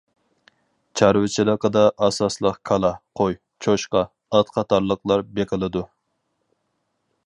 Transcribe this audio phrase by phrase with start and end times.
[1.01, 4.05] چارۋىچىلىقىدا ئاساسلىق كالا، قوي، چوشقا،
[4.39, 5.89] ئات قاتارلىقلار بېقىلىدۇ.